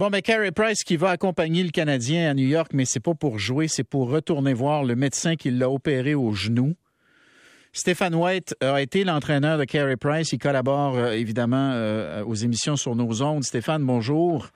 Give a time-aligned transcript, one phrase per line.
[0.00, 3.00] Bon, mais ben, Carey Price qui va accompagner le Canadien à New York, mais c'est
[3.00, 6.74] pas pour jouer, c'est pour retourner voir le médecin qui l'a opéré au genou.
[7.74, 10.32] Stéphane White a été l'entraîneur de Carey Price.
[10.32, 13.44] Il collabore euh, évidemment euh, aux émissions sur nos ondes.
[13.44, 14.48] Stéphane, bonjour.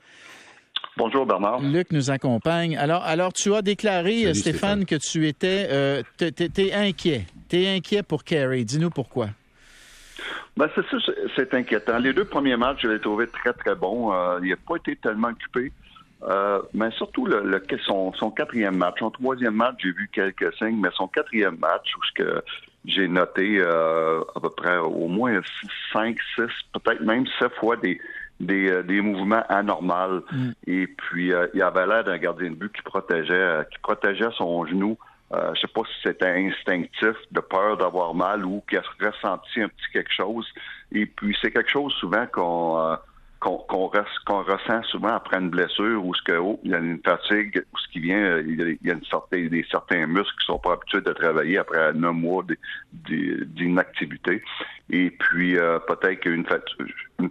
[0.96, 1.61] Bonjour Bernard.
[1.61, 2.79] Luc nous accompagne.
[2.79, 7.26] Alors, alors tu as déclaré, Stéphane, que tu étais, euh, t'es inquiet.
[7.48, 8.64] T'es inquiet pour Carey.
[8.64, 9.29] Dis-nous pourquoi.
[10.57, 11.98] Ben, c'est ça, c'est inquiétant.
[11.98, 14.12] Les deux premiers matchs, je l'ai trouvé très, très bon.
[14.12, 15.73] Euh, il n'a pas été tellement occupé.
[16.23, 18.96] Euh, mais surtout le, son, son, quatrième match.
[19.00, 22.43] Son troisième match, j'ai vu quelques signes, mais son quatrième match, où ce que
[22.86, 25.40] j'ai noté euh, à peu près au moins
[25.93, 28.00] cinq, six, peut-être même sept fois des,
[28.41, 30.22] des, des mouvements anormaux.
[30.30, 30.50] Mm.
[30.68, 34.97] Et puis, il avait l'air d'un gardien de but qui protégeait, qui protégeait son genou
[35.33, 39.62] euh, je sais pas si c'était instinctif, de peur d'avoir mal ou qu'il a ressenti
[39.62, 40.47] un petit quelque chose.
[40.92, 42.97] Et puis c'est quelque chose souvent qu'on euh,
[43.47, 47.78] ressent souvent après une blessure ou ce que oh, il y a une fatigue ou
[47.78, 50.75] ce qui vient, euh, il y a une certaine, des certains muscles qui sont pas
[50.75, 52.44] habitués de travailler après neuf mois
[52.92, 54.42] d'inactivité.
[54.91, 56.44] Et puis euh, peut-être qu'une
[57.19, 57.31] une,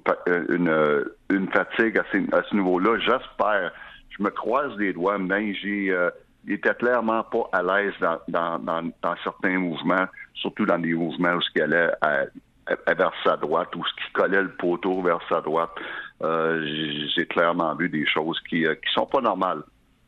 [0.49, 3.71] une, une, fatigue à, à ce niveau-là, j'espère.
[4.09, 5.91] Je me croise les doigts, mais j'ai
[6.45, 11.35] il était clairement pas à l'aise dans, dans, dans, certains mouvements, surtout dans des mouvements
[11.35, 11.91] où ce qui allait
[12.87, 15.71] vers sa droite ou ce qui collait le poteau vers sa droite.
[16.21, 16.65] Euh,
[17.15, 19.63] j'ai clairement vu des choses qui, euh, qui sont pas normales.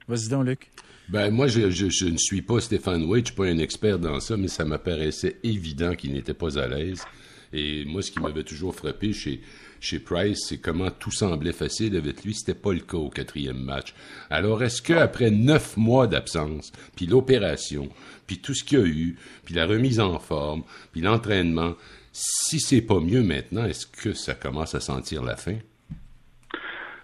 [0.08, 0.70] Vas-y donc, Luc.
[1.10, 4.20] Ben moi, je, je, ne suis pas Stéphane Waite, je suis pas un expert dans
[4.20, 7.06] ça, mais ça m'apparaissait évident qu'il n'était pas à l'aise.
[7.54, 9.42] Et moi, ce qui m'avait toujours frappé chez,
[9.80, 12.34] chez Price, c'est comment tout semblait facile avec lui.
[12.34, 13.94] C'était pas le cas au quatrième match.
[14.30, 17.90] Alors, est-ce qu'après neuf mois d'absence, puis l'opération,
[18.28, 21.76] puis tout ce qu'il y a eu, puis la remise en forme, puis l'entraînement,
[22.12, 25.58] si c'est pas mieux maintenant, est-ce que ça commence à sentir la fin?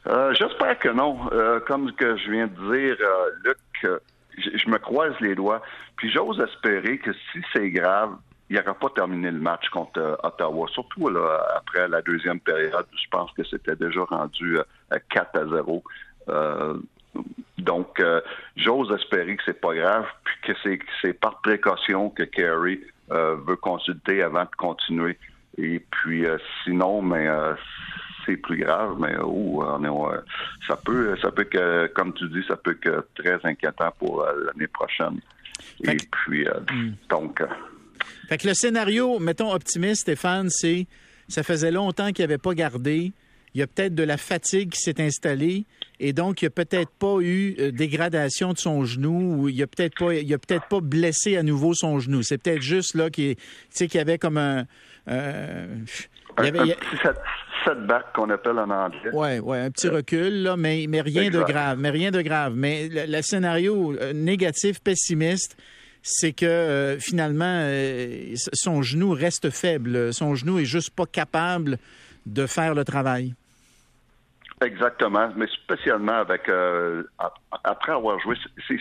[0.07, 1.17] Euh, j'espère que non.
[1.31, 4.01] Euh, comme que je viens de dire, euh, Luc,
[4.37, 5.61] je me croise les doigts.
[5.97, 8.15] Puis j'ose espérer que si c'est grave,
[8.51, 11.07] il n'aurait pas terminé le match contre euh, Ottawa, surtout
[11.55, 12.85] après la deuxième période.
[12.91, 15.83] Je pense que c'était déjà rendu à 4 à 0.
[16.27, 16.73] Euh,
[17.57, 18.19] donc, euh,
[18.57, 24.21] j'ose espérer que c'est pas grave, puis que c'est par précaution que Kerry veut consulter
[24.21, 25.17] avant de continuer.
[25.57, 26.25] Et puis,
[26.63, 27.27] sinon, mais
[28.25, 29.65] c'est plus grave, mais oh,
[30.65, 34.67] ça peut, ça peut que, comme tu dis, ça peut que très inquiétant pour l'année
[34.67, 35.19] prochaine.
[35.83, 36.93] Et puis, hmm.
[37.09, 37.43] donc.
[38.31, 40.87] Fait que le scénario, mettons optimiste, Stéphane, c'est
[41.27, 43.11] ça faisait longtemps qu'il avait pas gardé.
[43.53, 45.65] Il y a peut-être de la fatigue qui s'est installée
[45.99, 49.55] et donc il n'y a peut-être pas eu euh, dégradation de son genou ou il
[49.55, 52.23] n'y a peut-être pas il a peut-être pas blessé à nouveau son genou.
[52.23, 53.35] C'est peut-être juste là qu'il
[53.73, 54.65] qu'il y avait comme un
[55.09, 55.67] euh,
[56.39, 56.97] il y avait, un, petit
[57.65, 59.09] setback qu'on appelle en anglais.
[59.11, 61.77] Oui, ouais, un petit recul, là, mais, mais rien de grave.
[61.77, 62.53] Mais rien de grave.
[62.55, 65.57] Mais le scénario euh, négatif, pessimiste,
[66.01, 70.13] c'est que euh, finalement, euh, son genou reste faible.
[70.13, 71.77] Son genou est juste pas capable
[72.25, 73.35] de faire le travail.
[74.61, 77.03] Exactement, mais spécialement avec euh,
[77.63, 78.35] après avoir joué,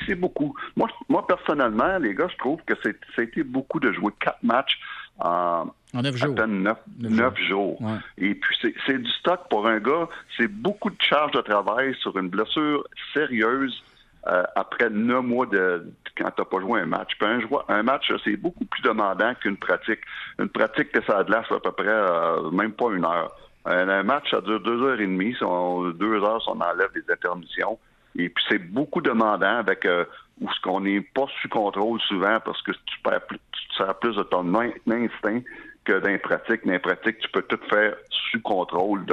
[0.07, 0.55] c'est beaucoup.
[0.77, 2.75] Moi, moi personnellement, les gars, je trouve que
[3.17, 4.79] c'était beaucoup de jouer quatre matchs
[5.19, 6.35] en, neuf jours.
[6.47, 7.81] neuf, jours.
[8.19, 10.07] Et puis c'est du stock pour un gars.
[10.37, 13.83] C'est beaucoup de charge de travail sur une blessure sérieuse
[14.27, 17.11] euh, après neuf mois de quand t'as pas joué un match.
[17.19, 20.01] Puis un, un match, c'est beaucoup plus demandant qu'une pratique.
[20.39, 23.35] Une pratique que ça a de à peu près euh, même pas une heure.
[23.65, 25.33] Un, match, ça dure deux heures et demie.
[25.33, 27.79] deux heures, on enlève des intermissions.
[28.17, 30.05] Et puis c'est beaucoup demandant avec euh,
[30.41, 33.95] où ce qu'on n'est pas sous contrôle souvent parce que tu perds plus, tu sers
[33.99, 35.41] plus de ton instinct
[35.85, 36.67] que d'un pratique.
[36.67, 39.05] D'un pratique, tu peux tout faire sous contrôle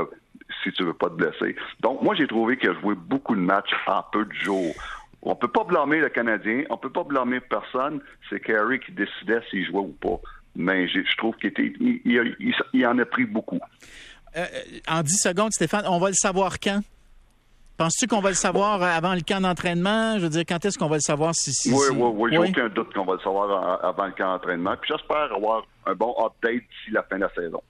[0.64, 1.56] si tu veux pas te blesser.
[1.82, 4.74] Donc, moi, j'ai trouvé qu'il a joué beaucoup de matchs en peu de jours.
[5.30, 8.00] On peut pas blâmer le Canadien, on peut pas blâmer personne.
[8.30, 10.22] C'est Carey qui décidait s'il jouait ou pas.
[10.56, 13.60] Mais je trouve qu'il était, il, en a pris beaucoup.
[14.38, 14.46] Euh,
[14.88, 16.80] en 10 secondes, Stéphane, on va le savoir quand?
[17.76, 20.18] Penses-tu qu'on va le savoir avant le camp d'entraînement?
[20.18, 21.52] Je veux dire, quand est-ce qu'on va le savoir si...
[21.52, 24.76] si oui, oui, oui, j'ai aucun doute qu'on va le savoir avant le camp d'entraînement.
[24.82, 27.62] Puis j'espère avoir un bon update d'ici la fin de la saison.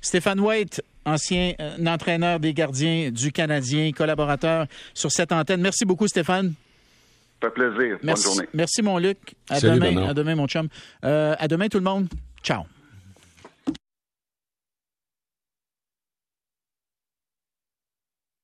[0.00, 5.60] Stéphane White, ancien euh, entraîneur des gardiens du Canadien, collaborateur sur cette antenne.
[5.60, 6.54] Merci beaucoup, Stéphane.
[7.42, 7.98] Ça fait plaisir.
[8.02, 8.48] Merci, Bonne journée.
[8.54, 9.34] Merci, mon Luc.
[9.48, 10.68] À demain, à demain, mon chum.
[11.04, 12.08] Euh, à demain, tout le monde.
[12.42, 12.64] Ciao.